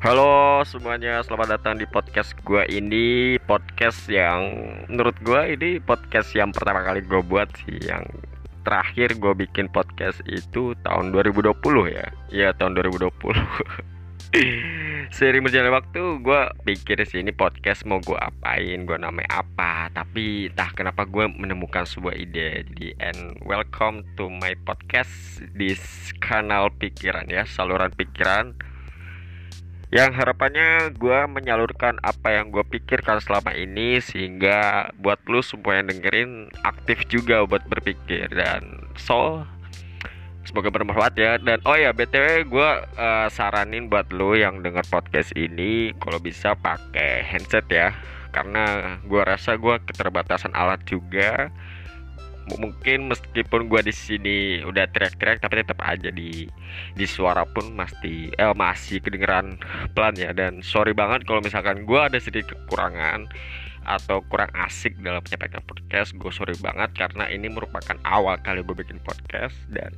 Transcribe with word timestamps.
Halo 0.00 0.64
semuanya, 0.64 1.20
selamat 1.20 1.60
datang 1.60 1.76
di 1.76 1.84
podcast 1.84 2.32
gue 2.48 2.64
ini. 2.72 3.36
Podcast 3.44 4.08
yang 4.08 4.48
menurut 4.88 5.12
gue 5.20 5.40
ini 5.52 5.76
podcast 5.76 6.32
yang 6.32 6.56
pertama 6.56 6.80
kali 6.80 7.04
gue 7.04 7.20
buat 7.20 7.52
sih. 7.60 7.84
Yang 7.84 8.08
terakhir 8.64 9.20
gue 9.20 9.32
bikin 9.44 9.68
podcast 9.68 10.24
itu 10.24 10.72
tahun 10.88 11.12
2020 11.12 11.52
ya. 11.92 12.08
Iya 12.32 12.56
tahun 12.56 12.80
2020 12.80 13.12
Sering 15.20 15.44
berjalan 15.44 15.68
waktu 15.68 16.00
gue 16.24 16.40
pikir 16.64 17.04
sih 17.04 17.20
ini 17.20 17.36
podcast 17.36 17.84
mau 17.84 18.00
gue 18.00 18.16
apain, 18.16 18.88
gue 18.88 18.96
namanya 18.96 19.44
apa. 19.44 19.92
Tapi 19.92 20.48
entah 20.48 20.72
kenapa 20.72 21.04
gue 21.04 21.28
menemukan 21.28 21.84
sebuah 21.84 22.16
ide. 22.16 22.64
Jadi 22.72 22.96
and 23.04 23.36
welcome 23.44 24.00
to 24.16 24.32
my 24.32 24.56
podcast. 24.64 25.44
Di 25.52 25.76
kanal 26.24 26.72
pikiran 26.80 27.28
ya 27.28 27.44
Saluran 27.44 27.92
pikiran 27.92 28.69
yang 29.90 30.14
harapannya 30.14 30.94
gue 30.94 31.18
menyalurkan 31.26 31.98
apa 32.06 32.38
yang 32.38 32.54
gue 32.54 32.62
pikirkan 32.62 33.18
selama 33.18 33.50
ini 33.58 33.98
sehingga 33.98 34.90
buat 35.02 35.18
lu 35.26 35.42
semua 35.42 35.82
yang 35.82 35.90
dengerin 35.90 36.46
aktif 36.62 37.02
juga 37.10 37.42
buat 37.42 37.66
berpikir. 37.66 38.30
Dan 38.30 38.86
so 38.94 39.42
semoga 40.46 40.70
bermanfaat 40.70 41.18
ya. 41.18 41.42
Dan 41.42 41.58
oh 41.66 41.74
ya 41.74 41.90
btw 41.90 42.46
gue 42.46 42.70
uh, 43.02 43.26
saranin 43.34 43.90
buat 43.90 44.06
lu 44.14 44.38
yang 44.38 44.62
denger 44.62 44.86
podcast 44.86 45.34
ini 45.34 45.90
kalau 45.98 46.22
bisa 46.22 46.54
pakai 46.54 47.26
handset 47.26 47.66
ya. 47.66 47.90
Karena 48.30 48.94
gue 49.02 49.22
rasa 49.26 49.58
gue 49.58 49.74
keterbatasan 49.90 50.54
alat 50.54 50.78
juga 50.86 51.50
mungkin 52.58 53.12
meskipun 53.12 53.70
gue 53.70 53.80
di 53.84 53.94
sini 53.94 54.38
udah 54.64 54.88
teriak-teriak 54.90 55.44
tapi 55.44 55.62
tetap 55.62 55.78
aja 55.84 56.10
di 56.10 56.48
di 56.96 57.06
suara 57.06 57.46
pun 57.46 57.76
masih 57.76 58.32
eh 58.34 58.54
masih 58.56 58.98
kedengeran 59.04 59.60
pelan 59.92 60.16
ya. 60.16 60.32
Dan 60.34 60.64
sorry 60.64 60.96
banget 60.96 61.28
kalau 61.28 61.44
misalkan 61.44 61.84
gue 61.84 62.00
ada 62.00 62.18
sedikit 62.18 62.56
kekurangan 62.66 63.30
atau 63.80 64.20
kurang 64.28 64.52
asik 64.60 64.92
dalam 65.00 65.24
menyampaikan 65.24 65.64
podcast 65.64 66.12
gue 66.12 66.30
sorry 66.30 66.52
banget 66.60 66.92
karena 66.94 67.26
ini 67.32 67.48
merupakan 67.48 67.96
awal 68.04 68.36
kali 68.40 68.64
gue 68.64 68.76
bikin 68.76 68.98
podcast. 69.02 69.54
Dan 69.70 69.94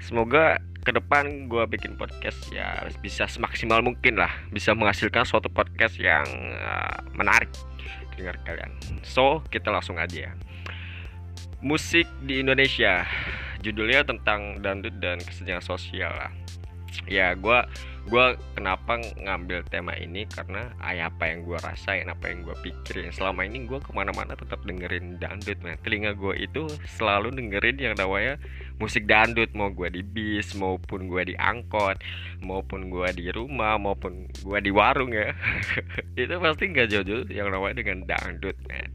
semoga 0.00 0.56
ke 0.80 0.96
depan 0.96 1.50
gue 1.52 1.64
bikin 1.68 2.00
podcast 2.00 2.40
ya 2.48 2.88
bisa 3.04 3.28
semaksimal 3.28 3.84
mungkin 3.84 4.16
lah 4.16 4.32
bisa 4.48 4.72
menghasilkan 4.72 5.28
suatu 5.28 5.52
podcast 5.52 6.00
yang 6.00 6.24
uh, 6.60 7.00
menarik. 7.12 7.50
Dengar 8.16 8.36
kalian. 8.44 8.72
So 9.04 9.44
kita 9.48 9.72
langsung 9.72 9.96
aja. 9.96 10.28
ya 10.28 10.49
musik 11.60 12.08
di 12.24 12.40
Indonesia. 12.40 13.04
Judulnya 13.60 14.08
tentang 14.08 14.64
dangdut 14.64 14.96
dan 15.04 15.20
kesenjangan 15.20 15.64
sosial 15.64 16.12
lah. 16.16 16.32
Ya 17.06 17.36
gue 17.38 17.58
gue 18.08 18.26
kenapa 18.56 18.98
ngambil 18.98 19.62
tema 19.68 19.92
ini? 19.94 20.24
Karena 20.26 20.72
ayah 20.82 21.12
apa 21.12 21.28
yang 21.28 21.44
gue 21.44 21.60
rasain 21.60 22.08
apa 22.08 22.32
yang 22.32 22.48
gue 22.48 22.56
pikirin. 22.64 23.12
Selama 23.12 23.44
ini 23.44 23.68
gue 23.68 23.76
ke 23.78 23.92
mana-mana 23.92 24.32
tetap 24.34 24.64
dengerin 24.64 25.20
dangdut 25.20 25.60
man 25.60 25.76
telinga 25.84 26.16
gue 26.16 26.34
itu 26.40 26.66
selalu 26.96 27.30
dengerin 27.36 27.76
yang 27.78 27.94
namanya 27.94 28.40
musik 28.80 29.04
dangdut. 29.04 29.52
Mau 29.52 29.68
gue 29.70 29.92
di 29.92 30.02
bis 30.02 30.56
maupun 30.56 31.06
gue 31.12 31.30
di 31.30 31.34
angkot 31.36 32.00
maupun 32.40 32.88
gue 32.88 33.08
di 33.12 33.28
rumah 33.30 33.76
maupun 33.76 34.26
gue 34.32 34.58
di 34.64 34.72
warung 34.72 35.12
ya. 35.12 35.36
Itu 36.18 36.40
pasti 36.40 36.72
nggak 36.72 36.88
jauh-jauh 36.88 37.28
yang 37.28 37.52
namanya 37.52 37.84
dengan 37.84 38.08
dangdut 38.08 38.56
man 38.64 38.88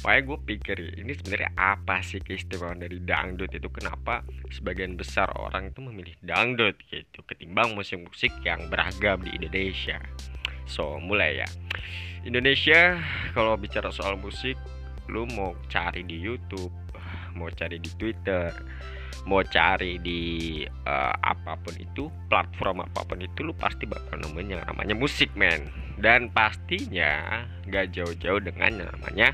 makanya 0.00 0.22
gue 0.32 0.38
pikir 0.48 0.76
ini 0.96 1.12
sebenarnya 1.12 1.50
apa 1.54 2.00
sih 2.00 2.24
keistimewaan 2.24 2.80
dari 2.80 2.98
dangdut 3.04 3.52
itu? 3.52 3.68
Kenapa 3.68 4.24
sebagian 4.48 4.96
besar 4.96 5.28
orang 5.36 5.68
itu 5.68 5.84
memilih 5.84 6.16
dangdut 6.24 6.80
gitu 6.88 7.20
ketimbang 7.28 7.76
musik-musik 7.76 8.32
yang 8.42 8.64
beragam 8.72 9.20
di 9.20 9.36
Indonesia? 9.36 10.00
So 10.64 10.96
mulai 10.98 11.44
ya. 11.44 11.48
Indonesia 12.22 13.02
kalau 13.36 13.58
bicara 13.58 13.92
soal 13.92 14.16
musik 14.16 14.54
lu 15.10 15.26
mau 15.34 15.52
cari 15.68 16.06
di 16.06 16.16
YouTube 16.16 16.70
mau 17.34 17.50
cari 17.50 17.80
di 17.82 17.90
Twitter 17.98 18.52
mau 19.26 19.42
cari 19.46 20.02
di 20.02 20.62
uh, 20.66 21.14
apa 21.22 21.54
pun 21.62 21.74
itu 21.78 22.10
platform 22.26 22.82
apa 22.82 23.06
pun 23.06 23.22
itu 23.22 23.46
lu 23.46 23.54
pasti 23.54 23.86
bakal 23.86 24.18
nemuin 24.18 24.58
yang 24.58 24.62
namanya 24.66 24.94
musik 24.98 25.30
men. 25.38 25.70
Dan 26.02 26.34
pastinya 26.34 27.46
gak 27.70 27.94
jauh-jauh 27.94 28.42
dengan 28.42 28.82
yang 28.82 28.90
namanya 28.90 29.30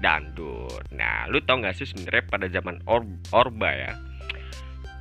dangdut. 0.00 0.84
Nah, 0.92 1.28
lu 1.28 1.40
tau 1.44 1.60
gak 1.60 1.76
sih 1.76 1.88
sebenarnya 1.88 2.24
pada 2.28 2.46
zaman 2.48 2.80
or 2.88 3.04
Orba 3.32 3.70
ya 3.72 3.92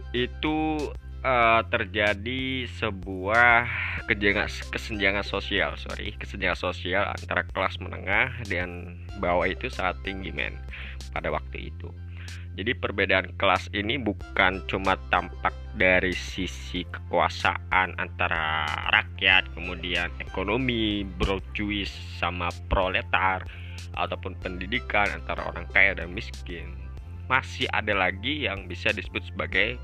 itu 0.10 0.90
uh, 1.22 1.62
terjadi 1.70 2.66
sebuah 2.82 3.70
kesenjangan, 4.10 4.50
kesenjangan 4.74 5.26
sosial, 5.26 5.78
sorry, 5.78 6.18
kesenjangan 6.18 6.58
sosial 6.58 7.04
antara 7.06 7.46
kelas 7.46 7.78
menengah 7.78 8.34
dan 8.50 8.98
bawah 9.22 9.46
itu 9.46 9.70
sangat 9.70 10.02
tinggi 10.02 10.34
men 10.34 10.58
pada 11.14 11.30
waktu 11.30 11.70
itu. 11.70 11.90
Jadi 12.58 12.76
perbedaan 12.76 13.40
kelas 13.40 13.72
ini 13.72 13.96
bukan 13.96 14.68
cuma 14.68 15.00
tampak 15.08 15.56
dari 15.80 16.12
sisi 16.12 16.84
kekuasaan 16.84 17.96
antara 17.96 18.68
rakyat, 18.92 19.48
kemudian 19.56 20.12
ekonomi, 20.20 21.08
brojuis 21.08 21.88
sama 22.20 22.52
proletar, 22.68 23.48
ataupun 23.96 24.36
pendidikan 24.40 25.08
antara 25.12 25.46
orang 25.48 25.66
kaya 25.72 25.96
dan 25.96 26.12
miskin. 26.14 26.76
Masih 27.30 27.70
ada 27.72 27.94
lagi 27.94 28.50
yang 28.50 28.66
bisa 28.66 28.90
disebut 28.90 29.22
sebagai 29.30 29.78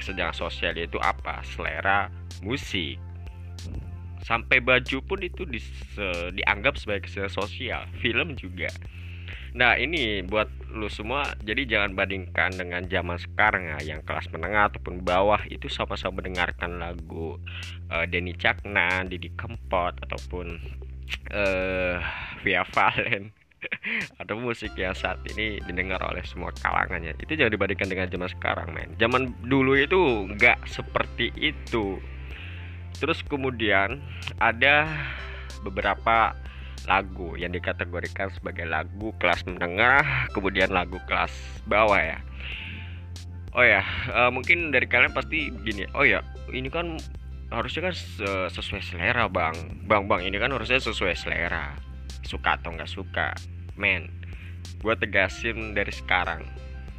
kesenjangan 0.00 0.36
sosial 0.36 0.72
yaitu 0.78 0.96
apa? 1.02 1.44
Selera 1.44 2.08
musik. 2.40 2.96
Sampai 4.24 4.60
baju 4.60 4.98
pun 5.04 5.20
itu 5.22 5.44
di, 5.48 5.60
dianggap 6.34 6.76
sebagai 6.80 7.06
kesenjangan 7.06 7.34
sosial 7.34 7.82
film 8.00 8.34
juga. 8.34 8.68
Nah 9.56 9.74
ini 9.80 10.20
buat 10.22 10.48
lu 10.68 10.86
semua 10.92 11.24
jadi 11.40 11.64
jangan 11.64 11.96
bandingkan 11.96 12.52
dengan 12.52 12.84
zaman 12.84 13.16
sekarang 13.16 13.72
ya 13.72 13.96
yang 13.96 14.00
kelas 14.04 14.28
menengah 14.28 14.68
ataupun 14.68 15.00
bawah 15.00 15.40
itu 15.48 15.72
sama-sama 15.72 16.20
mendengarkan 16.20 16.76
lagu 16.76 17.40
uh, 17.88 18.04
Denny 18.04 18.36
Caknan, 18.36 19.08
Didi 19.08 19.32
Kempot 19.32 19.96
ataupun 20.04 20.60
uh, 21.32 21.98
Via 22.42 22.62
Valen. 22.68 23.34
Atau 24.22 24.38
musik 24.38 24.78
yang 24.78 24.94
saat 24.94 25.18
ini 25.34 25.58
didengar 25.66 25.98
oleh 26.06 26.22
semua 26.22 26.54
kalangannya 26.62 27.18
itu 27.18 27.34
jangan 27.34 27.52
dibandingkan 27.58 27.88
dengan 27.90 28.06
zaman 28.06 28.30
sekarang 28.30 28.68
men. 28.70 28.94
Zaman 29.02 29.34
dulu 29.50 29.74
itu 29.74 30.30
nggak 30.30 30.62
seperti 30.70 31.34
itu. 31.34 31.98
Terus 32.98 33.22
kemudian 33.26 33.98
ada 34.38 34.86
beberapa 35.66 36.34
lagu 36.86 37.34
yang 37.34 37.50
dikategorikan 37.50 38.30
sebagai 38.32 38.64
lagu 38.64 39.10
kelas 39.18 39.44
menengah 39.44 40.30
kemudian 40.32 40.70
lagu 40.70 41.02
kelas 41.10 41.34
bawah 41.66 41.98
ya. 41.98 42.18
Oh 43.58 43.64
ya 43.66 43.82
uh, 44.14 44.30
mungkin 44.30 44.70
dari 44.70 44.86
kalian 44.86 45.10
pasti 45.10 45.50
begini. 45.50 45.90
Oh 45.98 46.06
ya 46.06 46.22
ini 46.54 46.70
kan 46.70 47.02
harusnya 47.48 47.88
kan 47.88 47.94
sesuai 48.52 48.82
selera 48.84 49.28
bang. 49.28 49.56
Bang 49.88 50.04
bang 50.08 50.28
ini 50.28 50.36
kan 50.36 50.52
harusnya 50.52 50.80
sesuai 50.80 51.16
selera. 51.16 51.76
Suka 52.24 52.60
atau 52.60 52.72
nggak 52.72 52.90
suka. 52.90 53.32
Men 53.78 54.12
gue 54.78 54.94
tegasin 54.98 55.72
dari 55.72 55.92
sekarang. 55.92 56.44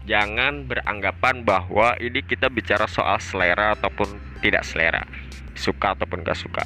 Jangan 0.10 0.66
beranggapan 0.66 1.46
bahwa 1.46 1.94
ini 2.02 2.26
kita 2.26 2.50
bicara 2.50 2.90
soal 2.90 3.22
selera 3.22 3.78
ataupun 3.78 4.18
tidak 4.42 4.66
selera. 4.66 5.06
Suka 5.54 5.94
ataupun 5.94 6.24
gak 6.24 6.40
suka. 6.40 6.64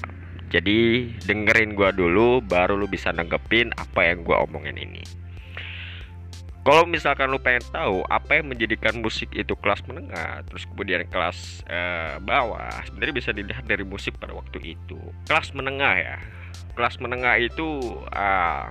Jadi 0.53 1.09
dengerin 1.25 1.73
gue 1.73 1.89
dulu 1.97 2.39
baru 2.45 2.77
lu 2.77 2.85
bisa 2.85 3.09
nanggepin 3.09 3.73
apa 3.73 4.05
yang 4.05 4.21
gue 4.21 4.37
omongin 4.37 4.77
ini 4.77 5.22
kalau 6.63 6.87
misalkan 6.87 7.27
lu 7.27 7.43
pengen 7.43 7.59
tahu 7.75 8.07
apa 8.07 8.39
yang 8.39 8.47
menjadikan 8.47 8.95
musik 9.03 9.27
itu 9.35 9.51
kelas 9.59 9.83
menengah 9.83 10.47
terus 10.47 10.63
kemudian 10.63 11.03
kelas 11.11 11.59
eh, 11.67 12.15
bawah 12.23 12.71
sebenarnya 12.87 13.15
bisa 13.19 13.35
dilihat 13.35 13.67
dari 13.67 13.83
musik 13.83 14.15
pada 14.15 14.31
waktu 14.31 14.79
itu. 14.79 14.95
Kelas 15.27 15.51
menengah 15.51 15.95
ya. 15.99 16.17
Kelas 16.73 16.97
menengah 17.03 17.37
itu 17.37 17.83
uh, 18.15 18.65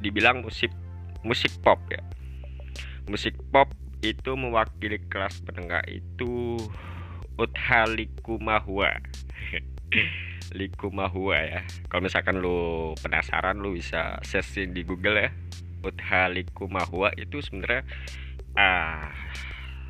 dibilang 0.00 0.40
musik 0.46 0.70
musik 1.26 1.50
pop 1.66 1.82
ya. 1.90 1.98
Musik 3.10 3.34
pop 3.50 3.66
itu 4.06 4.38
mewakili 4.38 5.02
kelas 5.10 5.42
menengah 5.50 5.82
itu 5.90 6.62
Utha 7.36 7.90
Likumahua 7.90 9.02
Likumahua 10.58 11.38
ya. 11.42 11.60
Kalau 11.90 12.06
misalkan 12.06 12.38
lu 12.38 12.94
penasaran 13.02 13.58
lu 13.58 13.74
bisa 13.74 14.22
searching 14.22 14.70
di 14.72 14.86
Google 14.86 15.26
ya 15.26 15.30
Utha 15.86 16.26
Likumahua 16.26 17.14
itu 17.14 17.38
sebenarnya 17.38 17.86
uh, 18.58 19.06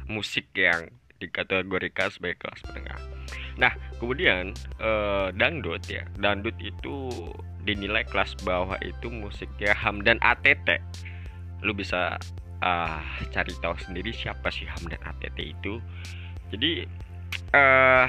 musik 0.07 0.53
yang 0.53 0.93
dikategorikan 1.17 2.13
sebagai 2.13 2.45
kelas 2.45 2.61
menengah. 2.69 3.01
Nah, 3.57 3.73
kemudian 3.97 4.53
uh, 4.77 5.33
dangdut 5.33 5.81
ya. 5.89 6.05
Dangdut 6.21 6.55
itu 6.61 7.09
dinilai 7.67 8.05
kelas 8.07 8.37
bawah 8.47 8.79
itu 8.85 9.11
musiknya 9.11 9.75
Hamdan 9.75 10.23
ATT 10.23 10.79
lu 11.67 11.75
bisa 11.75 12.15
uh, 12.63 13.03
cari 13.35 13.53
tahu 13.59 13.75
sendiri 13.83 14.15
siapa 14.15 14.53
sih 14.55 14.71
Hamdan 14.71 15.03
ATT 15.03 15.39
itu 15.43 15.83
jadi 16.55 16.87
uh, 17.51 18.07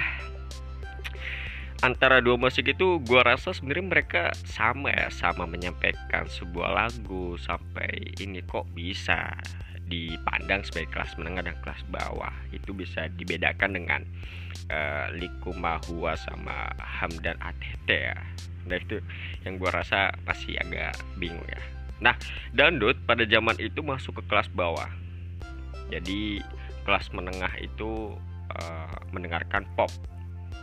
antara 1.85 2.23
dua 2.23 2.39
musik 2.39 2.65
itu 2.65 2.97
gue 3.05 3.21
rasa 3.21 3.53
sebenarnya 3.53 3.85
mereka 3.85 4.23
sama 4.49 4.89
ya 4.89 5.13
sama 5.13 5.45
menyampaikan 5.45 6.25
sebuah 6.25 6.73
lagu 6.73 7.37
sampai 7.37 8.17
ini 8.17 8.41
kok 8.45 8.65
bisa 8.73 9.37
dipandang 9.87 10.67
sebagai 10.67 10.91
kelas 10.91 11.15
menengah 11.15 11.47
dan 11.47 11.55
kelas 11.63 11.81
bawah. 11.87 12.33
Itu 12.51 12.75
bisa 12.75 13.07
dibedakan 13.15 13.77
dengan 13.77 14.01
uh, 14.67 15.07
Liku 15.15 15.55
Mahua 15.55 16.19
sama 16.19 16.71
Hamdan 16.81 17.39
ATT 17.39 17.87
ya. 17.87 18.19
Nah 18.67 18.77
itu 18.77 18.99
yang 19.47 19.55
gue 19.55 19.69
rasa 19.71 20.11
masih 20.27 20.59
agak 20.59 20.99
bingung 21.15 21.45
ya. 21.47 21.61
Nah 22.03 22.13
dangdut 22.51 22.99
pada 23.07 23.23
zaman 23.23 23.55
itu 23.63 23.79
masuk 23.79 24.19
ke 24.19 24.23
kelas 24.27 24.51
bawah. 24.51 24.91
Jadi 25.87 26.43
kelas 26.83 27.15
menengah 27.15 27.51
itu 27.63 28.11
uh, 28.51 28.97
mendengarkan 29.15 29.63
pop 29.79 29.91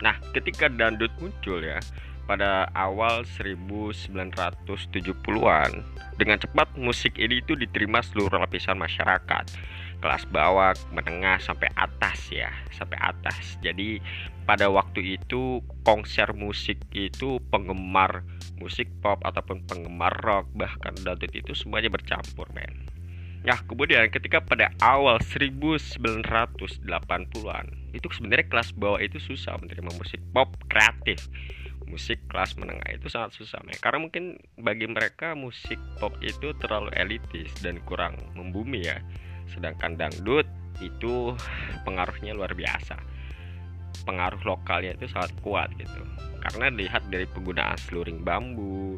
Nah, 0.03 0.19
ketika 0.35 0.67
dangdut 0.67 1.11
muncul 1.19 1.63
ya 1.63 1.79
pada 2.25 2.65
awal 2.73 3.21
1970-an, 3.37 5.71
dengan 6.17 6.41
cepat 6.41 6.73
musik 6.73 7.21
ini 7.21 7.37
itu 7.39 7.53
diterima 7.53 8.01
seluruh 8.01 8.41
lapisan 8.41 8.81
masyarakat. 8.81 9.45
Kelas 10.03 10.27
bawah, 10.29 10.75
menengah 10.91 11.39
sampai 11.39 11.71
atas 11.79 12.27
ya, 12.29 12.51
sampai 12.75 12.99
atas. 12.99 13.55
Jadi 13.63 14.03
pada 14.43 14.67
waktu 14.69 15.17
itu 15.17 15.63
konser 15.87 16.35
musik 16.35 16.77
itu 16.93 17.39
penggemar 17.49 18.21
musik 18.59 18.91
pop 19.01 19.17
ataupun 19.25 19.65
penggemar 19.65 20.13
rock 20.21 20.45
bahkan 20.53 20.93
dangdut 21.01 21.33
itu 21.33 21.57
semuanya 21.57 21.89
bercampur, 21.89 22.45
men. 22.53 22.85
Nah, 23.45 23.61
kemudian 23.69 24.09
ketika 24.09 24.41
pada 24.41 24.73
awal 24.81 25.21
1980-an, 25.21 27.65
itu 27.93 28.07
sebenarnya 28.09 28.49
kelas 28.49 28.73
bawah 28.73 28.97
itu 28.97 29.21
susah 29.21 29.61
menerima 29.61 29.93
musik 29.93 30.17
pop 30.33 30.49
kreatif. 30.65 31.29
Musik 31.85 32.17
kelas 32.25 32.57
menengah 32.57 32.89
itu 32.89 33.05
sangat 33.05 33.37
susah, 33.37 33.61
men. 33.61 33.77
Karena 33.77 34.01
mungkin 34.01 34.41
bagi 34.57 34.89
mereka 34.89 35.37
musik 35.37 35.77
pop 36.01 36.17
itu 36.25 36.57
terlalu 36.57 36.89
elitis 36.97 37.53
dan 37.61 37.77
kurang 37.85 38.17
membumi 38.33 38.89
ya. 38.89 38.97
Sedangkan 39.53 39.93
dangdut 39.93 40.49
itu 40.81 41.37
pengaruhnya 41.85 42.33
luar 42.33 42.57
biasa. 42.57 42.97
Pengaruh 44.09 44.41
lokalnya 44.41 44.97
itu 44.97 45.05
sangat 45.05 45.37
kuat 45.45 45.69
gitu. 45.77 46.01
Karena 46.41 46.73
dilihat 46.73 47.05
dari 47.13 47.29
penggunaan 47.29 47.77
seluring 47.77 48.25
bambu, 48.25 48.97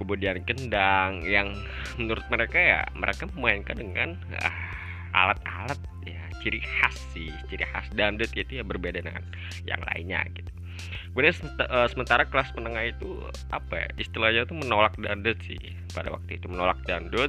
kemudian 0.00 0.40
kendang 0.48 1.20
yang 1.28 1.52
menurut 2.00 2.24
mereka 2.32 2.56
ya 2.56 2.80
mereka 2.96 3.28
memainkan 3.36 3.76
dengan 3.76 4.08
ah, 4.40 4.56
alat-alat 5.12 5.76
ya 6.08 6.22
ciri 6.40 6.64
khas 6.64 6.96
sih 7.12 7.28
ciri 7.52 7.68
khas 7.68 7.92
dangdut 7.92 8.32
itu 8.32 8.58
ya 8.58 8.64
berbeda 8.64 9.04
dengan 9.04 9.20
yang 9.68 9.84
lainnya 9.92 10.24
gitu. 10.32 10.48
Kemudian 11.12 11.34
uh, 11.66 11.90
sementara 11.90 12.24
kelas 12.24 12.54
menengah 12.56 12.94
itu 12.94 13.20
apa 13.52 13.84
ya 13.84 13.88
istilahnya 14.00 14.48
itu 14.48 14.54
menolak 14.56 14.96
dangdut 14.96 15.36
sih. 15.44 15.60
Pada 15.92 16.14
waktu 16.14 16.40
itu 16.40 16.46
menolak 16.48 16.80
dangdut 16.86 17.28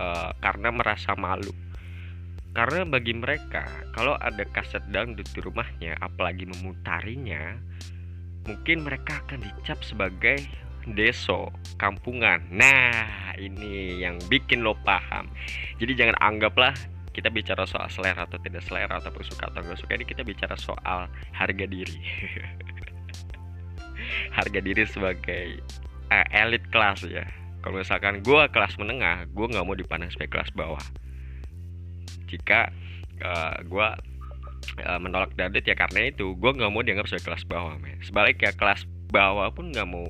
uh, 0.00 0.32
karena 0.42 0.74
merasa 0.74 1.14
malu. 1.14 1.52
Karena 2.50 2.82
bagi 2.82 3.14
mereka 3.14 3.62
kalau 3.94 4.18
ada 4.18 4.42
kaset 4.50 4.82
dangdut 4.90 5.28
di 5.30 5.38
rumahnya 5.38 5.94
apalagi 6.02 6.50
memutarinya 6.50 7.54
mungkin 8.48 8.82
mereka 8.82 9.22
akan 9.28 9.44
dicap 9.44 9.78
sebagai 9.84 10.42
deso, 10.88 11.52
kampungan. 11.76 12.40
Nah, 12.48 13.36
ini 13.36 14.00
yang 14.00 14.16
bikin 14.28 14.64
lo 14.64 14.76
paham. 14.84 15.28
Jadi 15.76 15.92
jangan 15.96 16.16
anggaplah 16.20 16.72
kita 17.10 17.28
bicara 17.28 17.66
soal 17.66 17.90
selera 17.90 18.24
atau 18.24 18.38
tidak 18.38 18.62
selera 18.64 19.02
ataupun 19.02 19.24
suka 19.26 19.50
atau 19.50 19.66
gak 19.66 19.82
suka 19.82 19.98
ini 19.98 20.06
kita 20.06 20.22
bicara 20.22 20.54
soal 20.54 21.10
harga 21.34 21.66
diri. 21.66 22.00
harga 24.36 24.60
diri 24.62 24.86
sebagai 24.86 25.58
uh, 26.10 26.26
elit 26.30 26.62
kelas 26.70 27.06
ya. 27.06 27.26
Kalau 27.60 27.76
misalkan 27.76 28.24
gue 28.24 28.42
kelas 28.48 28.80
menengah, 28.80 29.28
gue 29.28 29.46
nggak 29.52 29.64
mau 29.68 29.76
dipandang 29.76 30.08
sebagai 30.08 30.40
kelas 30.40 30.50
bawah. 30.56 30.80
Jika 32.24 32.72
uh, 33.20 33.28
eh, 33.28 33.56
gue 33.68 33.88
uh, 34.86 35.00
menolak 35.02 35.36
dadet 35.36 35.68
ya 35.68 35.76
karena 35.76 36.08
itu 36.08 36.32
gue 36.40 36.50
nggak 36.56 36.72
mau 36.72 36.80
dianggap 36.80 37.10
sebagai 37.10 37.34
kelas 37.34 37.44
bawah. 37.44 37.76
Men. 37.76 38.00
Sebaliknya 38.00 38.56
kelas 38.56 38.88
bawah 39.12 39.52
pun 39.52 39.74
nggak 39.74 39.88
mau 39.90 40.08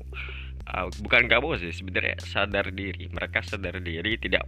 uh, 0.75 0.87
bukan 1.03 1.27
kamu 1.27 1.59
sih 1.59 1.71
sebenarnya 1.75 2.17
sadar 2.23 2.71
diri. 2.71 3.11
Mereka 3.11 3.43
sadar 3.43 3.77
diri 3.83 4.15
tidak 4.17 4.47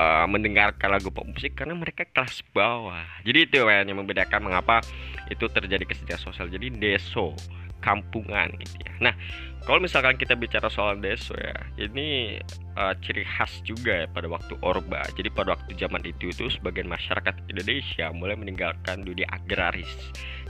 uh, 0.00 0.24
mendengarkan 0.24 0.88
lagu 0.92 1.12
pop 1.12 1.28
musik 1.28 1.54
karena 1.56 1.76
mereka 1.76 2.08
kelas 2.08 2.40
bawah. 2.52 3.04
Jadi 3.22 3.38
itu 3.48 3.56
yang 3.60 3.96
membedakan 3.96 4.48
mengapa 4.48 4.80
itu 5.28 5.44
terjadi 5.48 5.84
kesejahteraan 5.84 6.24
sosial. 6.24 6.48
Jadi 6.48 6.72
deso 6.74 7.36
kampungan 7.78 8.50
gitu 8.58 8.76
ya. 8.82 8.92
Nah 8.98 9.14
kalau 9.62 9.78
misalkan 9.84 10.16
kita 10.16 10.32
bicara 10.34 10.66
soal 10.72 10.98
deso 10.98 11.36
ya 11.38 11.54
ini 11.78 12.40
uh, 12.74 12.96
ciri 13.04 13.22
khas 13.22 13.62
juga 13.62 14.04
ya 14.04 14.06
pada 14.10 14.26
waktu 14.26 14.58
orba. 14.64 15.04
Jadi 15.14 15.30
pada 15.30 15.54
waktu 15.54 15.76
zaman 15.78 16.02
itu 16.02 16.32
itu 16.32 16.50
sebagian 16.50 16.90
masyarakat 16.90 17.34
Indonesia 17.46 18.10
mulai 18.10 18.34
meninggalkan 18.34 19.06
dunia 19.06 19.28
agraris 19.30 19.90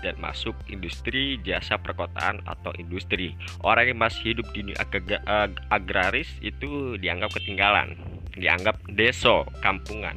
dan 0.00 0.14
masuk 0.22 0.54
industri 0.70 1.38
jasa 1.42 1.76
perkotaan 1.78 2.42
atau 2.46 2.70
industri 2.78 3.34
orang 3.66 3.94
yang 3.94 3.98
masih 3.98 4.34
hidup 4.34 4.46
di 4.54 4.66
dunia 4.66 4.78
ag 4.82 5.54
agraris 5.70 6.28
itu 6.44 6.96
dianggap 6.98 7.34
ketinggalan 7.34 7.98
dianggap 8.38 8.78
deso 8.92 9.46
kampungan 9.64 10.14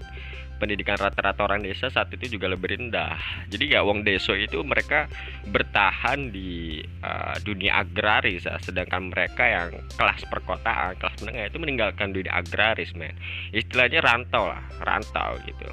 pendidikan 0.61 0.93
rata-rata 0.93 1.41
orang 1.41 1.65
desa 1.65 1.89
saat 1.89 2.13
itu 2.13 2.37
juga 2.37 2.45
lebih 2.45 2.77
rendah. 2.77 3.17
Jadi 3.49 3.73
ya 3.73 3.81
wong 3.81 4.05
deso 4.05 4.37
itu 4.37 4.61
mereka 4.61 5.09
bertahan 5.49 6.29
di 6.29 6.85
uh, 7.01 7.33
dunia 7.41 7.81
agraris 7.81 8.45
ya. 8.45 8.61
sedangkan 8.61 9.09
mereka 9.09 9.41
yang 9.41 9.73
kelas 9.97 10.21
perkotaan, 10.29 10.93
kelas 11.01 11.17
menengah 11.25 11.49
itu 11.49 11.57
meninggalkan 11.57 12.13
dunia 12.13 12.37
agraris, 12.37 12.93
men. 12.93 13.17
Istilahnya 13.49 14.05
rantau 14.05 14.53
lah, 14.53 14.61
rantau 14.85 15.41
gitu. 15.49 15.65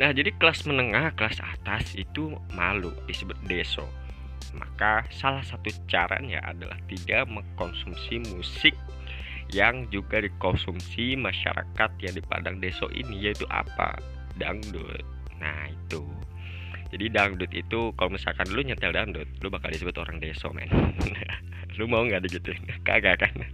Nah, 0.00 0.08
jadi 0.12 0.32
kelas 0.40 0.64
menengah, 0.64 1.12
kelas 1.16 1.36
atas 1.44 1.92
itu 1.92 2.32
malu 2.56 2.92
disebut 3.04 3.36
deso. 3.44 3.84
Maka 4.56 5.04
salah 5.12 5.44
satu 5.44 5.68
caranya 5.88 6.40
adalah 6.44 6.76
tidak 6.88 7.28
mengkonsumsi 7.28 8.20
musik 8.32 8.74
yang 9.52 9.84
juga 9.92 10.24
dikonsumsi 10.24 11.16
masyarakat 11.20 11.90
yang 12.00 12.14
di 12.16 12.22
Padang 12.24 12.56
Deso 12.60 12.88
ini 12.88 13.28
yaitu 13.28 13.44
apa? 13.52 14.00
Dangdut. 14.40 15.04
Nah, 15.36 15.68
itu. 15.68 16.00
Jadi 16.92 17.08
dangdut 17.08 17.52
itu 17.56 17.92
kalau 17.96 18.12
misalkan 18.12 18.48
lu 18.52 18.60
nyetel 18.60 18.92
dangdut, 18.92 19.24
lu 19.40 19.48
bakal 19.48 19.72
disebut 19.72 19.96
orang 19.96 20.20
deso, 20.20 20.52
men. 20.52 20.68
lu 21.80 21.88
mau 21.88 22.04
nggak 22.04 22.28
digituin? 22.28 22.60
Kagak 22.84 23.24
kan? 23.24 23.32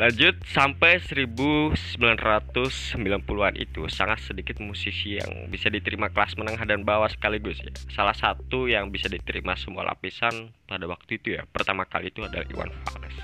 Lanjut 0.00 0.32
sampai 0.48 0.96
1990-an 0.96 3.54
itu 3.60 3.84
sangat 3.92 4.24
sedikit 4.24 4.56
musisi 4.64 5.20
yang 5.20 5.52
bisa 5.52 5.68
diterima 5.68 6.08
kelas 6.08 6.40
menengah 6.40 6.64
dan 6.64 6.88
bawah 6.88 7.04
sekaligus 7.04 7.60
ya. 7.60 7.68
Salah 7.92 8.16
satu 8.16 8.64
yang 8.64 8.88
bisa 8.88 9.12
diterima 9.12 9.60
semua 9.60 9.84
lapisan 9.84 10.56
pada 10.64 10.88
waktu 10.88 11.20
itu 11.20 11.36
ya. 11.36 11.44
Pertama 11.52 11.84
kali 11.84 12.08
itu 12.08 12.24
adalah 12.24 12.48
Iwan 12.48 12.72
Fals. 12.80 13.16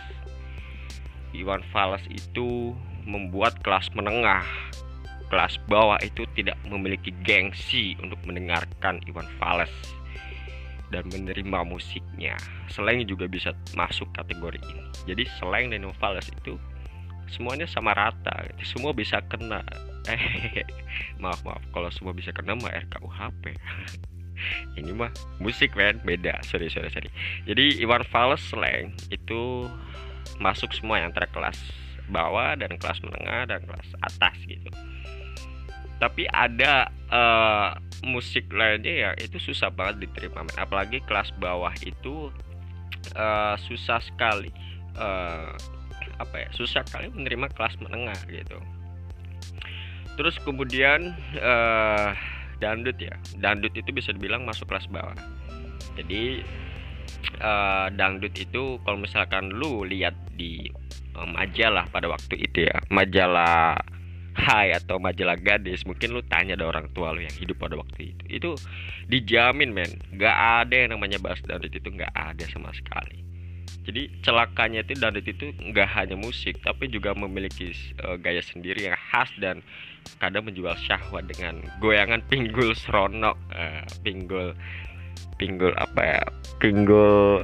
Iwan 1.33 1.64
Fals 1.73 2.04
itu 2.12 2.76
membuat 3.09 3.56
kelas 3.64 3.88
menengah 3.97 4.45
kelas 5.33 5.56
bawah 5.73 5.97
itu 6.04 6.28
tidak 6.37 6.61
memiliki 6.68 7.09
gengsi 7.25 7.97
untuk 8.04 8.21
mendengarkan 8.28 9.00
Iwan 9.09 9.25
Fals 9.40 9.73
dan 10.95 11.07
menerima 11.11 11.66
musiknya. 11.66 12.38
Slang 12.71 13.02
juga 13.07 13.26
bisa 13.26 13.55
masuk 13.75 14.07
kategori 14.14 14.61
ini. 14.62 14.83
Jadi 15.07 15.25
slang 15.38 15.75
dan 15.75 15.87
Fals 15.99 16.28
itu 16.31 16.59
semuanya 17.26 17.66
sama 17.66 17.90
rata, 17.95 18.47
semua 18.62 18.95
bisa 18.95 19.19
kena. 19.26 19.62
Eh, 20.07 20.62
maaf 21.23 21.43
maaf, 21.43 21.62
kalau 21.75 21.90
semua 21.90 22.14
bisa 22.14 22.31
kena 22.31 22.55
mah 22.55 22.71
RKUHP. 22.71 23.45
ini 24.78 24.93
mah 24.93 25.12
musik 25.40 25.73
men 25.75 25.97
beda 26.05 26.40
sorry 26.45 26.69
sorry 26.69 26.93
sorry 26.93 27.09
jadi 27.49 27.81
Iwan 27.81 28.05
Fals 28.05 28.43
slang 28.45 28.93
itu 29.09 29.64
masuk 30.37 30.73
semua 30.76 31.00
yang 31.00 31.12
antara 31.12 31.28
kelas 31.33 31.57
bawah 32.12 32.55
dan 32.55 32.76
kelas 32.76 33.00
menengah 33.02 33.49
dan 33.49 33.61
kelas 33.64 33.88
atas 34.05 34.37
gitu 34.45 34.69
tapi 35.97 36.28
ada 36.28 36.93
uh, 37.09 37.73
musik 38.05 38.50
lainnya 38.53 38.93
ya 38.93 39.11
itu 39.17 39.41
susah 39.41 39.73
banget 39.73 40.09
diterima 40.09 40.45
men. 40.45 40.57
apalagi 40.59 41.00
kelas 41.05 41.33
bawah 41.41 41.73
itu 41.85 42.29
uh, 43.17 43.57
susah 43.57 44.03
sekali 44.03 44.53
uh, 44.99 45.55
apa 46.17 46.37
ya 46.37 46.49
susah 46.53 46.85
sekali 46.85 47.12
menerima 47.12 47.53
kelas 47.53 47.76
menengah 47.81 48.17
gitu. 48.29 48.59
Terus 50.17 50.41
kemudian 50.41 51.12
uh, 51.37 52.17
dangdut 52.57 52.97
ya. 52.97 53.12
Dangdut 53.37 53.76
itu 53.76 53.93
bisa 53.93 54.17
dibilang 54.17 54.49
masuk 54.49 54.65
kelas 54.73 54.88
bawah. 54.88 55.12
Jadi 56.00 56.41
uh, 57.45 57.93
dangdut 57.93 58.33
itu 58.33 58.81
kalau 58.81 58.97
misalkan 58.97 59.53
lu 59.53 59.85
lihat 59.85 60.17
di 60.37 60.69
majalah 61.17 61.88
pada 61.88 62.12
waktu 62.12 62.45
itu 62.45 62.69
ya 62.69 62.76
majalah 62.93 63.81
Hai 64.37 64.76
atau 64.76 65.00
majalah 65.00 65.40
gadis 65.40 65.88
mungkin 65.88 66.12
lu 66.12 66.21
tanya 66.28 66.61
ada 66.61 66.69
orang 66.69 66.93
tua 66.93 67.16
lu 67.16 67.25
yang 67.25 67.33
hidup 67.33 67.57
pada 67.57 67.81
waktu 67.81 68.12
itu. 68.12 68.25
Itu 68.28 68.50
dijamin 69.09 69.73
men. 69.73 69.97
Nggak 70.12 70.37
ada 70.37 70.75
yang 70.76 70.90
namanya 70.93 71.16
bahas 71.16 71.40
dangdut 71.40 71.73
itu 71.73 71.88
nggak 71.88 72.12
ada 72.12 72.45
sama 72.52 72.69
sekali. 72.76 73.25
Jadi 73.88 74.12
celakanya 74.21 74.85
itu 74.85 74.93
dangdut 74.99 75.25
itu 75.25 75.57
nggak 75.57 75.88
hanya 75.97 76.21
musik 76.21 76.61
tapi 76.61 76.93
juga 76.93 77.16
memiliki 77.16 77.73
uh, 78.05 78.21
gaya 78.21 78.45
sendiri 78.45 78.93
yang 78.93 78.99
khas 79.09 79.33
dan 79.40 79.64
kadang 80.19 80.47
menjual 80.47 80.75
syahwat 80.78 81.26
dengan 81.26 81.62
goyangan 81.83 82.23
pinggul 82.31 82.75
seronok 82.75 83.37
uh, 83.55 83.83
pinggul 84.07 84.55
pinggul 85.37 85.73
apa 85.76 86.02
ya 86.02 86.23
pinggul 86.62 87.43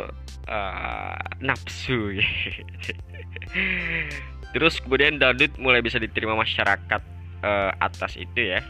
uh, 0.49 1.19
nafsu 1.43 2.17
terus 4.53 4.79
kemudian 4.81 5.17
dangdut 5.17 5.57
mulai 5.59 5.81
bisa 5.81 5.97
diterima 5.99 6.37
masyarakat 6.39 7.03
uh, 7.43 7.73
atas 7.81 8.17
itu 8.21 8.57
ya. 8.57 8.61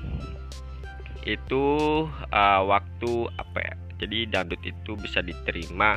Itu 1.23 1.65
uh, 2.11 2.61
waktu 2.67 3.13
apa 3.39 3.59
ya? 3.63 3.75
Jadi 4.03 4.27
dangdut 4.27 4.63
itu 4.67 4.99
bisa 4.99 5.23
diterima 5.23 5.95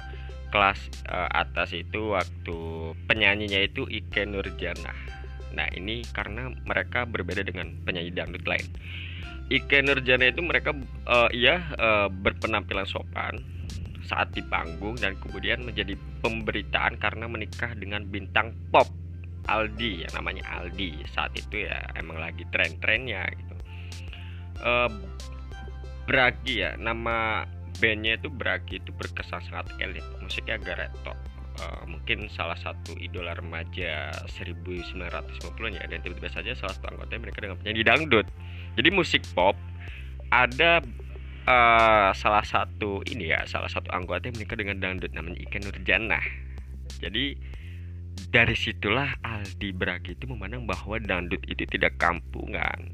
kelas 0.53 0.77
uh, 1.09 1.29
atas 1.33 1.73
itu 1.73 2.13
waktu 2.13 2.57
penyanyinya 3.09 3.65
itu 3.65 3.89
Ike 3.89 4.23
Nurjana 4.29 5.15
nah 5.55 5.65
ini 5.71 6.03
karena 6.11 6.51
mereka 6.67 7.07
berbeda 7.07 7.41
dengan 7.47 7.71
penyanyi 7.87 8.11
dangdut 8.11 8.43
lain. 8.43 8.67
Ike 9.47 9.79
Nurjana 9.81 10.27
itu 10.27 10.43
mereka 10.43 10.75
uh, 11.07 11.31
uh, 11.31 12.07
berpenampilan 12.11 12.85
sopan 12.85 13.39
saat 14.05 14.35
di 14.37 14.43
panggung 14.45 14.99
dan 14.99 15.17
kemudian 15.17 15.65
menjadi 15.65 15.97
pemberitaan 16.21 16.99
karena 17.01 17.25
menikah 17.25 17.73
dengan 17.73 18.05
bintang 18.05 18.53
pop 18.69 18.85
Aldi 19.45 20.05
yang 20.05 20.13
namanya 20.17 20.43
Aldi. 20.59 21.05
Saat 21.11 21.33
itu 21.37 21.65
ya 21.65 21.81
emang 21.97 22.17
lagi 22.19 22.43
tren-trennya 22.49 23.25
gitu. 23.33 23.55
Uh, 24.61 24.89
Bragi 26.05 26.61
ya 26.61 26.77
nama 26.77 27.49
bandnya 27.81 28.21
itu 28.21 28.29
Bragi 28.29 28.77
itu 28.77 28.93
berkesan 28.93 29.41
sangat 29.49 29.73
elit. 29.81 30.05
Musiknya 30.21 30.61
agak 30.61 30.77
retro 30.85 31.13
uh, 31.61 31.81
mungkin 31.89 32.29
salah 32.29 32.57
satu 32.57 32.93
idola 33.01 33.33
remaja 33.33 34.13
1950 34.29 35.01
ya 35.73 35.83
dan 35.89 35.99
tiba-tiba 36.05 36.29
saja 36.29 36.51
salah 36.53 36.73
satu 36.77 36.93
anggotanya 36.93 37.21
mereka 37.25 37.39
dengan 37.41 37.57
penyanyi 37.57 37.81
dangdut. 37.81 38.27
Jadi 38.77 38.89
musik 38.93 39.25
pop 39.33 39.57
ada 40.29 40.85
uh, 41.49 42.11
salah 42.13 42.45
satu 42.45 43.01
ini 43.09 43.33
ya 43.33 43.45
salah 43.49 43.69
satu 43.69 43.89
anggota 43.93 44.29
yang 44.29 44.37
menikah 44.37 44.57
dengan 44.57 44.77
dangdut 44.81 45.13
namanya 45.13 45.37
Ika 45.41 45.57
Nurjana 45.61 46.21
jadi 46.99 47.37
dari 48.31 48.55
situlah 48.55 49.15
Aldi 49.23 49.69
Bragi 49.75 50.15
itu 50.15 50.27
memandang 50.27 50.67
bahwa 50.67 50.99
dangdut 50.99 51.43
itu 51.47 51.63
tidak 51.67 51.95
kampungan. 51.99 52.91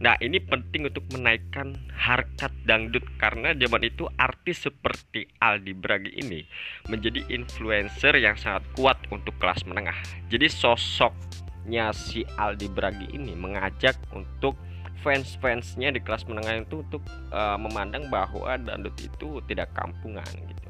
Nah 0.00 0.16
ini 0.24 0.40
penting 0.40 0.88
untuk 0.88 1.04
menaikkan 1.12 1.76
harkat 1.92 2.48
dangdut 2.64 3.04
karena 3.20 3.52
zaman 3.52 3.84
itu 3.84 4.08
artis 4.16 4.64
seperti 4.64 5.28
Aldi 5.44 5.76
Bragi 5.76 6.10
ini 6.16 6.40
menjadi 6.88 7.20
influencer 7.28 8.16
yang 8.16 8.34
sangat 8.40 8.64
kuat 8.74 8.96
untuk 9.12 9.36
kelas 9.36 9.60
menengah. 9.68 9.96
Jadi 10.32 10.48
sosoknya 10.48 11.92
si 11.92 12.24
Aldi 12.40 12.72
Bragi 12.72 13.12
ini 13.12 13.36
mengajak 13.36 14.00
untuk 14.16 14.56
fans-fansnya 15.04 15.92
di 15.92 16.00
kelas 16.00 16.24
menengah 16.28 16.64
itu 16.64 16.80
untuk 16.80 17.04
uh, 17.32 17.60
memandang 17.60 18.08
bahwa 18.08 18.56
dangdut 18.56 18.96
itu 19.00 19.40
tidak 19.48 19.68
kampungan 19.76 20.28
gitu. 20.28 20.68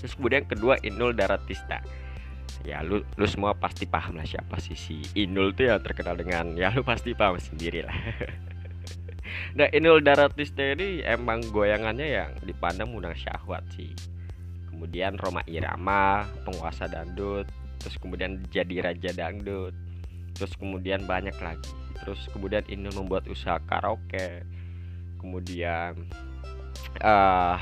Terus 0.00 0.16
kemudian 0.16 0.48
kedua 0.48 0.80
Inul 0.80 1.12
Daratista 1.12 1.84
ya 2.66 2.84
lu 2.84 3.02
lu 3.16 3.26
semua 3.26 3.56
pasti 3.56 3.88
paham 3.88 4.18
lah 4.20 4.26
siapa 4.26 4.60
sih 4.60 4.76
si 4.76 5.00
Inul 5.16 5.56
tuh 5.56 5.72
ya 5.72 5.76
terkenal 5.80 6.18
dengan 6.18 6.52
ya 6.54 6.70
lu 6.74 6.84
pasti 6.84 7.16
paham 7.16 7.38
sendiri 7.38 7.86
lah. 7.86 7.96
Nah 9.54 9.70
Inul 9.70 10.02
Daratista 10.02 10.62
ini 10.74 11.06
emang 11.06 11.42
goyangannya 11.54 12.06
yang 12.06 12.30
dipandang 12.42 12.90
undang 12.90 13.14
syahwat 13.14 13.62
sih. 13.74 13.94
Kemudian 14.66 15.14
Roma 15.22 15.42
Irama 15.46 16.26
penguasa 16.42 16.90
dangdut 16.90 17.46
terus 17.78 17.96
kemudian 17.96 18.42
jadi 18.52 18.90
raja 18.90 19.10
dangdut 19.14 19.72
terus 20.34 20.50
kemudian 20.58 21.06
banyak 21.06 21.34
lagi. 21.38 21.70
Terus 22.02 22.26
kemudian 22.34 22.66
Inul 22.66 22.94
membuat 23.06 23.30
usaha 23.30 23.62
karaoke 23.70 24.42
kemudian 25.20 25.94
uh, 27.04 27.60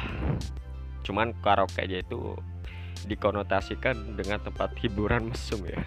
cuman 1.02 1.35
karaoke 1.42 1.83
aja 1.83 2.00
itu 2.00 2.38
dikonotasikan 3.07 4.19
dengan 4.19 4.43
tempat 4.43 4.75
hiburan 4.83 5.31
mesum 5.31 5.62
ya. 5.69 5.78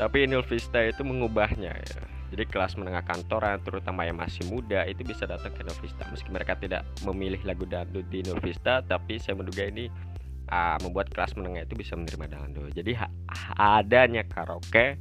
Tapi 0.00 0.24
Inul 0.24 0.46
Vista 0.46 0.78
itu 0.84 1.02
mengubahnya 1.02 1.72
ya. 1.72 2.00
Jadi 2.32 2.48
kelas 2.48 2.80
menengah 2.80 3.04
kantoran 3.04 3.60
terutama 3.60 4.08
yang 4.08 4.16
masih 4.16 4.48
muda 4.48 4.88
itu 4.88 5.04
bisa 5.04 5.28
datang 5.28 5.52
ke 5.52 5.60
Inul 5.60 5.76
meski 5.84 6.28
mereka 6.32 6.56
tidak 6.56 6.88
memilih 7.04 7.44
lagu 7.44 7.68
dangdut 7.68 8.08
di 8.08 8.24
Inul 8.24 8.40
tapi 8.64 9.20
saya 9.20 9.36
menduga 9.36 9.68
ini 9.68 9.92
uh, 10.48 10.80
membuat 10.80 11.12
kelas 11.12 11.36
menengah 11.36 11.68
itu 11.68 11.76
bisa 11.76 11.92
menerima 11.92 12.32
dangdut. 12.32 12.72
Jadi 12.72 12.96
adanya 13.60 14.24
karaoke 14.24 14.96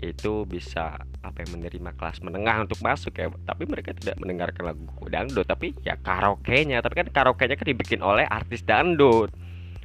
itu 0.00 0.48
bisa 0.48 0.96
apa 1.20 1.44
yang 1.44 1.60
menerima 1.60 1.92
kelas 2.00 2.24
menengah 2.24 2.64
untuk 2.64 2.80
masuk 2.80 3.12
ya. 3.20 3.28
Tapi 3.44 3.68
mereka 3.68 3.92
tidak 3.92 4.16
mendengarkan 4.16 4.72
lagu 4.72 4.88
dangdut 5.12 5.44
tapi 5.44 5.76
ya 5.84 6.00
karaoke 6.00 6.64
nya 6.64 6.80
tapi 6.80 7.04
kan 7.04 7.08
karaoke 7.12 7.44
nya 7.44 7.56
kan 7.60 7.68
dibikin 7.68 8.00
oleh 8.00 8.24
artis 8.24 8.64
dangdut. 8.64 9.28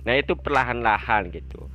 Nah 0.08 0.16
itu 0.16 0.34
perlahan-lahan 0.40 1.36
gitu. 1.36 1.68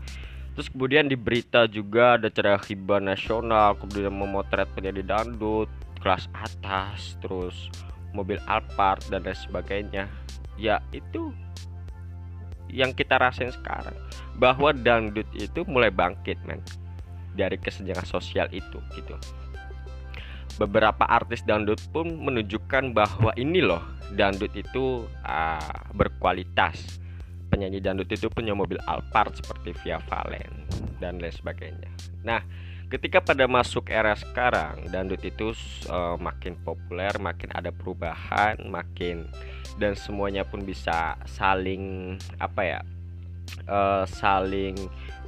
Terus 0.56 0.66
kemudian 0.72 1.06
di 1.06 1.16
berita 1.20 1.68
juga 1.68 2.16
ada 2.16 2.32
acara 2.32 2.56
hibah 2.56 3.00
nasional 3.00 3.76
kemudian 3.76 4.12
memotret 4.12 4.66
penyanyi 4.72 5.04
dangdut 5.04 5.68
kelas 6.00 6.26
atas 6.32 7.20
terus 7.20 7.68
mobil 8.16 8.40
Alphard 8.48 9.04
dan 9.12 9.22
lain 9.22 9.36
sebagainya. 9.36 10.04
Ya 10.56 10.80
itu 10.96 11.32
yang 12.72 12.94
kita 12.94 13.18
rasain 13.18 13.50
sekarang 13.52 13.94
bahwa 14.38 14.72
dangdut 14.72 15.26
itu 15.36 15.66
mulai 15.66 15.92
bangkit 15.92 16.38
men 16.46 16.62
dari 17.34 17.56
kesenjangan 17.58 18.06
sosial 18.06 18.46
itu 18.50 18.78
gitu. 18.94 19.14
Beberapa 20.58 21.06
artis 21.08 21.40
dangdut 21.46 21.80
pun 21.94 22.10
menunjukkan 22.10 22.92
bahwa 22.92 23.32
ini 23.38 23.64
loh 23.64 23.80
dangdut 24.12 24.52
itu 24.52 25.06
uh, 25.24 25.74
berkualitas. 25.94 27.00
Penyanyi 27.50 27.82
dangdut 27.82 28.06
itu 28.12 28.30
punya 28.30 28.54
mobil 28.54 28.78
Alphard 28.86 29.34
seperti 29.34 29.74
Via 29.82 29.98
Valen 30.06 30.68
dan 31.02 31.18
lain 31.18 31.34
sebagainya. 31.34 31.90
Nah 32.22 32.42
ketika 32.90 33.22
pada 33.22 33.46
masuk 33.46 33.86
era 33.86 34.18
sekarang 34.18 34.90
dangdut 34.90 35.22
itu 35.22 35.54
uh, 35.86 36.18
makin 36.18 36.58
populer 36.58 37.14
makin 37.22 37.50
ada 37.54 37.70
perubahan 37.70 38.58
makin 38.66 39.30
dan 39.78 39.94
semuanya 39.94 40.42
pun 40.42 40.66
bisa 40.66 41.14
saling 41.24 42.18
apa 42.42 42.62
ya 42.66 42.80
uh, 43.66 44.04
saling 44.08 44.76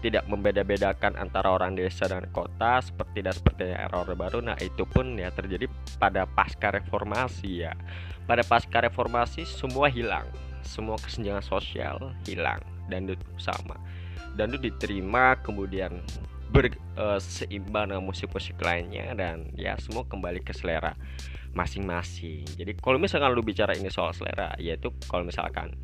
tidak 0.02 0.26
membeda-bedakan 0.26 1.14
antara 1.14 1.54
orang 1.54 1.78
desa 1.78 2.10
dan 2.10 2.26
kota 2.34 2.82
seperti 2.82 3.22
dan 3.22 3.34
seperti 3.34 3.70
era 3.70 4.02
Baru. 4.02 4.42
Nah, 4.42 4.58
itu 4.58 4.82
pun 4.82 5.14
ya 5.14 5.30
terjadi 5.30 5.70
pada 5.96 6.26
pasca 6.26 6.74
reformasi 6.74 7.64
ya. 7.64 7.72
Pada 8.26 8.42
pasca 8.42 8.82
reformasi 8.82 9.46
semua 9.46 9.86
hilang. 9.86 10.26
Semua 10.66 10.98
kesenjangan 10.98 11.42
sosial 11.42 11.96
hilang 12.26 12.62
dan 12.90 13.06
itu 13.06 13.18
sama. 13.38 13.78
Dan 14.34 14.54
itu 14.54 14.70
diterima 14.70 15.38
kemudian 15.42 16.02
berseimbang 16.52 17.88
e, 17.88 17.90
dengan 17.94 18.04
musik-musik 18.04 18.60
lainnya 18.60 19.16
dan 19.16 19.48
ya 19.56 19.72
semua 19.80 20.04
kembali 20.04 20.44
ke 20.44 20.52
selera 20.52 20.92
masing-masing. 21.52 22.44
Jadi 22.58 22.76
kalau 22.80 22.96
misalkan 23.00 23.32
lu 23.32 23.44
bicara 23.44 23.76
ini 23.76 23.88
soal 23.92 24.12
selera, 24.16 24.56
yaitu 24.56 24.88
kalau 25.04 25.24
misalkan 25.24 25.76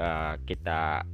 uh, 0.00 0.40
kita 0.48 1.04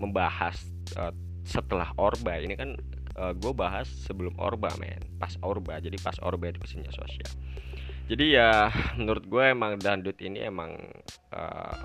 membahas 0.00 0.56
uh, 0.98 1.14
setelah 1.44 1.92
Orba. 2.00 2.40
Ini 2.40 2.54
kan 2.56 2.74
uh, 3.18 3.30
eh, 3.30 3.32
gue 3.36 3.52
bahas 3.52 3.86
sebelum 3.86 4.34
Orba 4.40 4.72
men. 4.80 5.00
Pas 5.20 5.34
Orba. 5.44 5.78
Jadi 5.78 5.96
pas 6.00 6.16
Orba 6.22 6.50
itu 6.50 6.60
kesenian 6.62 6.92
sosial 6.92 7.30
jadi 8.04 8.24
ya 8.36 8.50
menurut 9.00 9.24
gue 9.24 9.44
emang 9.48 9.80
dandut 9.80 10.16
ini 10.20 10.44
emang 10.44 10.76
uh, 11.32 11.76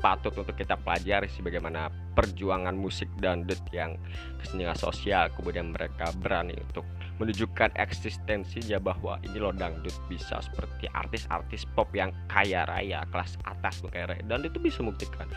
patut 0.00 0.32
untuk 0.36 0.56
kita 0.56 0.76
pelajari 0.80 1.28
sih 1.28 1.40
bagaimana 1.40 1.88
perjuangan 2.12 2.76
musik 2.76 3.08
dangdut 3.20 3.60
yang 3.72 3.96
kesenian 4.40 4.76
sosial 4.76 5.32
kemudian 5.32 5.72
mereka 5.72 6.12
berani 6.20 6.56
untuk 6.56 6.84
menunjukkan 7.16 7.72
eksistensinya 7.80 8.76
bahwa 8.76 9.16
ini 9.24 9.40
loh 9.40 9.52
dangdut 9.52 9.94
bisa 10.06 10.36
seperti 10.44 10.84
artis-artis 10.92 11.64
pop 11.72 11.88
yang 11.96 12.12
kaya 12.28 12.68
raya 12.68 13.04
kelas 13.08 13.40
atas 13.48 13.80
kaya 13.88 14.12
raya. 14.12 14.22
Dan 14.28 14.44
itu 14.44 14.60
bisa 14.60 14.84
membuktikan. 14.84 15.28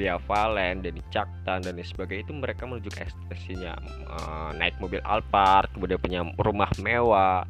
Via 0.00 0.16
Valen, 0.16 0.80
Denny 0.80 1.04
Caktan 1.12 1.60
dan 1.60 1.76
sebagainya 1.76 2.24
itu 2.24 2.34
mereka 2.34 2.64
menunjukkan 2.64 3.04
eksistensinya. 3.04 3.76
Uh, 4.08 4.50
naik 4.56 4.76
mobil 4.80 5.00
Alphard 5.04 5.68
kemudian 5.76 6.00
punya 6.00 6.20
rumah 6.40 6.72
mewah 6.80 7.44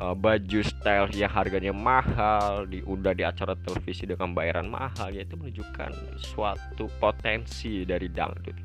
uh, 0.00 0.16
baju 0.16 0.60
style 0.64 1.12
yang 1.12 1.28
harganya 1.28 1.76
mahal 1.76 2.64
diundang 2.64 3.20
di 3.20 3.24
acara 3.24 3.52
televisi 3.68 4.08
dengan 4.08 4.32
bayaran 4.32 4.68
mahal. 4.68 5.12
Yaitu 5.12 5.36
menunjukkan 5.36 5.92
suatu 6.16 6.88
potensi 6.96 7.84
dari 7.84 8.08
dangdut 8.08 8.56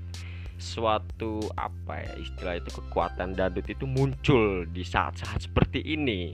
suatu 0.64 1.44
apa 1.60 2.00
ya 2.00 2.14
istilah 2.24 2.56
itu 2.56 2.72
kekuatan 2.80 3.36
dangdut 3.36 3.68
itu 3.68 3.84
muncul 3.84 4.64
di 4.72 4.88
saat-saat 4.88 5.52
seperti 5.52 5.84
ini. 5.84 6.32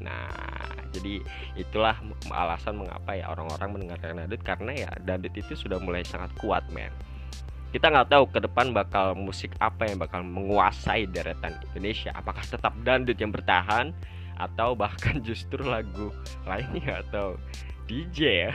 Nah 0.00 0.32
jadi 0.96 1.20
itulah 1.60 2.00
alasan 2.32 2.80
mengapa 2.80 3.12
ya 3.12 3.28
orang-orang 3.28 3.76
mendengarkan 3.76 4.16
dangdut 4.24 4.40
karena 4.40 4.72
ya 4.72 4.90
dangdut 5.04 5.36
itu 5.36 5.52
sudah 5.52 5.76
mulai 5.76 6.00
sangat 6.08 6.32
kuat 6.40 6.64
men. 6.72 6.88
Kita 7.68 7.92
nggak 7.92 8.08
tahu 8.08 8.24
ke 8.32 8.40
depan 8.40 8.72
bakal 8.72 9.12
musik 9.12 9.52
apa 9.60 9.84
yang 9.84 10.00
bakal 10.00 10.24
menguasai 10.24 11.04
deretan 11.12 11.60
Indonesia. 11.70 12.16
Apakah 12.16 12.40
tetap 12.48 12.72
dangdut 12.80 13.20
yang 13.20 13.28
bertahan 13.28 13.92
atau 14.40 14.72
bahkan 14.72 15.20
justru 15.28 15.60
lagu 15.60 16.08
lainnya 16.48 17.04
atau 17.08 17.36
DJ 17.86 18.48
ya 18.48 18.52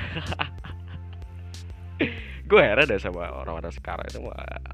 gue 2.51 2.59
heran 2.59 2.83
deh 2.83 2.99
sama 2.99 3.31
orang-orang 3.31 3.71
sekarang 3.71 4.03
itu 4.11 4.19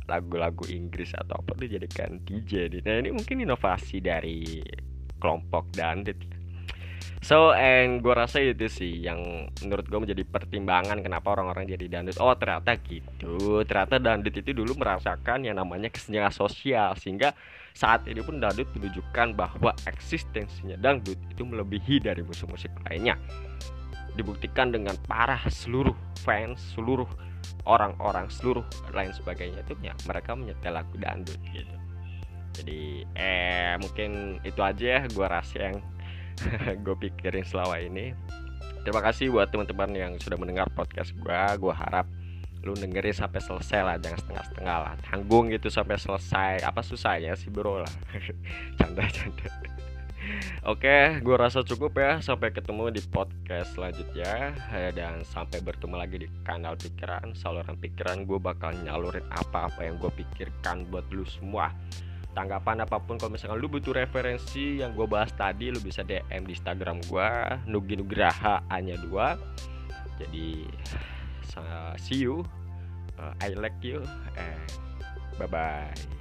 lagu-lagu 0.09 0.65
Inggris 0.65 1.13
atau 1.13 1.37
apa 1.37 1.53
dijadikan 1.61 2.17
DJ 2.25 2.81
nah 2.81 2.97
ini 2.97 3.13
mungkin 3.13 3.45
inovasi 3.45 4.01
dari 4.01 4.65
kelompok 5.21 5.69
dandit 5.77 6.17
So, 7.17 7.49
and 7.49 8.05
gue 8.05 8.13
rasa 8.13 8.39
itu 8.39 8.69
sih 8.69 9.03
yang 9.03 9.49
menurut 9.65 9.89
gue 9.89 9.99
menjadi 9.99 10.21
pertimbangan 10.21 11.01
kenapa 11.01 11.33
orang-orang 11.33 11.65
jadi 11.65 11.99
dandut. 11.99 12.13
Oh, 12.21 12.31
ternyata 12.37 12.77
gitu. 12.85 13.65
Ternyata 13.65 13.97
dandut 13.97 14.31
itu 14.31 14.53
dulu 14.53 14.77
merasakan 14.77 15.43
yang 15.43 15.57
namanya 15.57 15.89
kesenjangan 15.89 16.29
sosial 16.29 16.93
sehingga 16.93 17.33
saat 17.73 18.05
ini 18.05 18.21
pun 18.21 18.37
dandut 18.37 18.69
menunjukkan 18.69 19.33
bahwa 19.33 19.73
eksistensinya 19.89 20.77
dangdut 20.77 21.17
itu 21.27 21.41
melebihi 21.41 22.05
dari 22.05 22.21
musik-musik 22.21 22.69
lainnya 22.85 23.17
dibuktikan 24.13 24.73
dengan 24.73 24.97
parah 25.09 25.41
seluruh 25.49 25.93
fans, 26.21 26.57
seluruh 26.77 27.09
orang-orang, 27.67 28.31
seluruh 28.31 28.63
lain 28.95 29.11
sebagainya 29.11 29.61
itu 29.67 29.75
ya 29.83 29.93
mereka 30.07 30.33
menyetel 30.33 30.73
lagu 30.75 30.95
dangdut 30.97 31.39
gitu. 31.51 31.75
Jadi 32.57 33.05
eh 33.13 33.75
mungkin 33.77 34.41
itu 34.41 34.59
aja 34.63 34.85
ya 34.97 35.01
gue 35.05 35.27
rasa 35.27 35.55
yang 35.71 35.77
gue 36.85 36.95
pikirin 36.97 37.45
selama 37.45 37.77
ini. 37.81 38.15
Terima 38.81 39.03
kasih 39.03 39.29
buat 39.35 39.51
teman-teman 39.51 39.91
yang 39.91 40.11
sudah 40.17 40.39
mendengar 40.39 40.71
podcast 40.71 41.11
gue. 41.13 41.39
Gue 41.59 41.73
harap 41.75 42.07
lu 42.65 42.73
dengerin 42.73 43.15
sampai 43.15 43.39
selesai 43.39 43.79
lah 43.79 43.95
jangan 44.01 44.19
setengah-setengah 44.19 44.77
lah 44.83 44.93
tanggung 45.07 45.47
gitu 45.53 45.71
sampai 45.71 45.95
selesai 45.95 46.65
apa 46.67 46.83
susahnya 46.83 47.31
sih 47.39 47.47
bro 47.47 47.85
lah 47.85 47.93
canda-canda 48.81 49.47
Oke, 50.67 51.23
gue 51.23 51.35
rasa 51.37 51.63
cukup 51.63 51.95
ya. 51.95 52.19
Sampai 52.19 52.51
ketemu 52.51 52.91
di 52.91 53.01
podcast 53.07 53.71
selanjutnya 53.77 54.51
eh, 54.75 54.91
dan 54.91 55.23
sampai 55.23 55.63
bertemu 55.63 55.95
lagi 55.95 56.17
di 56.23 56.27
kanal 56.43 56.75
pikiran, 56.75 57.31
saluran 57.37 57.79
pikiran. 57.79 58.27
Gue 58.27 58.35
bakal 58.41 58.75
nyalurin 58.83 59.23
apa-apa 59.31 59.87
yang 59.87 59.95
gue 60.01 60.11
pikirkan 60.11 60.87
buat 60.91 61.07
lu 61.13 61.23
semua. 61.23 61.71
Tanggapan 62.35 62.85
apa 62.85 63.01
pun 63.01 63.17
kalau 63.17 63.33
misalkan 63.33 63.57
lu 63.57 63.65
butuh 63.65 63.97
referensi 63.97 64.83
yang 64.83 64.93
gue 64.93 65.09
bahas 65.09 65.33
tadi, 65.33 65.73
lu 65.73 65.81
bisa 65.81 66.05
DM 66.05 66.45
di 66.45 66.53
Instagram 66.53 67.01
gue 67.09 67.29
Nugi 67.65 67.97
Nugraha 67.97 68.61
hanya 68.69 68.93
dua. 69.01 69.39
Jadi 70.21 70.65
see 71.97 72.21
you, 72.21 72.45
uh, 73.17 73.33
I 73.41 73.57
like 73.57 73.77
you, 73.81 74.05
and 74.37 74.61
bye 75.41 75.49
bye. 75.49 76.16